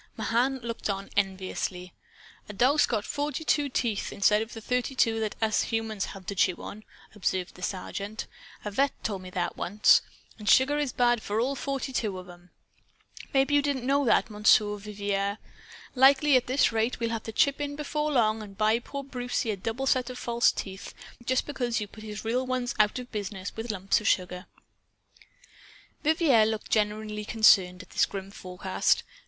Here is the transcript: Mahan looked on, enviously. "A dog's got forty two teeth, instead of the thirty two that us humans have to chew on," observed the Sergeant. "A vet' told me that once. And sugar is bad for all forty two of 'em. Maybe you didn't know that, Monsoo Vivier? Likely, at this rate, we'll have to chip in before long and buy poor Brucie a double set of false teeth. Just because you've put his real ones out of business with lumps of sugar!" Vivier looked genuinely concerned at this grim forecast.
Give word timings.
Mahan 0.17 0.57
looked 0.61 0.89
on, 0.89 1.11
enviously. 1.15 1.93
"A 2.49 2.53
dog's 2.53 2.87
got 2.87 3.05
forty 3.05 3.43
two 3.45 3.69
teeth, 3.69 4.11
instead 4.11 4.41
of 4.41 4.53
the 4.53 4.59
thirty 4.59 4.95
two 4.95 5.19
that 5.19 5.35
us 5.43 5.61
humans 5.61 6.05
have 6.05 6.25
to 6.25 6.33
chew 6.33 6.55
on," 6.55 6.83
observed 7.13 7.53
the 7.53 7.61
Sergeant. 7.61 8.25
"A 8.65 8.71
vet' 8.71 9.03
told 9.03 9.21
me 9.21 9.29
that 9.29 9.57
once. 9.57 10.01
And 10.39 10.49
sugar 10.49 10.79
is 10.79 10.91
bad 10.91 11.21
for 11.21 11.39
all 11.39 11.53
forty 11.55 11.93
two 11.93 12.17
of 12.17 12.27
'em. 12.27 12.49
Maybe 13.31 13.53
you 13.53 13.61
didn't 13.61 13.85
know 13.85 14.03
that, 14.05 14.31
Monsoo 14.31 14.79
Vivier? 14.79 15.37
Likely, 15.93 16.35
at 16.35 16.47
this 16.47 16.71
rate, 16.71 16.99
we'll 16.99 17.11
have 17.11 17.23
to 17.25 17.31
chip 17.31 17.61
in 17.61 17.75
before 17.75 18.11
long 18.11 18.41
and 18.41 18.57
buy 18.57 18.79
poor 18.79 19.03
Brucie 19.03 19.51
a 19.51 19.55
double 19.55 19.85
set 19.85 20.09
of 20.09 20.17
false 20.17 20.51
teeth. 20.51 20.95
Just 21.23 21.45
because 21.45 21.79
you've 21.79 21.91
put 21.91 22.03
his 22.03 22.25
real 22.25 22.47
ones 22.47 22.73
out 22.79 22.97
of 22.97 23.11
business 23.11 23.55
with 23.55 23.69
lumps 23.69 24.01
of 24.01 24.07
sugar!" 24.07 24.47
Vivier 26.03 26.47
looked 26.49 26.71
genuinely 26.71 27.23
concerned 27.23 27.83
at 27.83 27.91
this 27.91 28.07
grim 28.07 28.31
forecast. 28.31 29.03